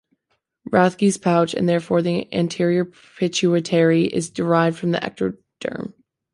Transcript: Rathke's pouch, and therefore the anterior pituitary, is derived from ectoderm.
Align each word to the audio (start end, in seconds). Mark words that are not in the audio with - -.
Rathke's 0.71 1.17
pouch, 1.19 1.53
and 1.53 1.69
therefore 1.69 2.01
the 2.01 2.27
anterior 2.33 2.85
pituitary, 2.85 4.05
is 4.05 4.31
derived 4.31 4.77
from 4.79 4.93
ectoderm. 4.95 5.93